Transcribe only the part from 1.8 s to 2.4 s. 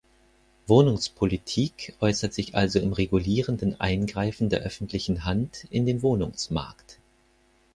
äußert